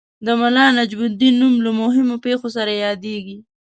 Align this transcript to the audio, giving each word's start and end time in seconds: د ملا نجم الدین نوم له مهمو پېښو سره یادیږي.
د 0.25 0.27
ملا 0.41 0.65
نجم 0.77 1.01
الدین 1.09 1.33
نوم 1.41 1.55
له 1.65 1.71
مهمو 1.81 2.15
پېښو 2.25 2.47
سره 2.55 2.71
یادیږي. 2.85 3.37